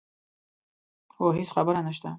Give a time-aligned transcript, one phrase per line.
[1.17, 2.09] هو هېڅ خبره نه شته.